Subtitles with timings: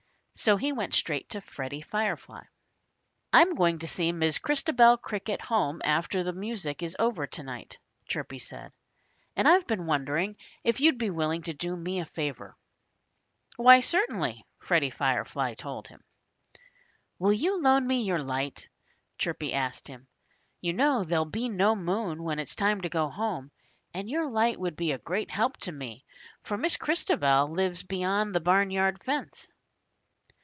[0.33, 2.41] So he went straight to Freddie Firefly.
[3.31, 7.77] "I'm going to see Miss Christabel Cricket home after the music is over tonight,"
[8.07, 8.71] Chirpy said,
[9.35, 12.55] "and I've been wondering if you'd be willing to do me a favor."
[13.57, 16.03] "Why, certainly!" Freddie Firefly told him.
[17.19, 18.67] "Will you loan me your light?"
[19.19, 20.07] Chirpy asked him.
[20.59, 23.51] "You know there'll be no moon when it's time to go home.
[23.93, 26.03] And your light would be a great help to me,
[26.41, 29.51] for Miss Christabel lives beyond the barnyard fence."